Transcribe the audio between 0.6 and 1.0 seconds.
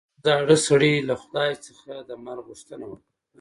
سړي